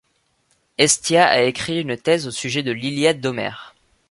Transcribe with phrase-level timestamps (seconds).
[0.79, 3.75] Hestiaea a écrit une thèse au sujet de l'Iliade d'Homère.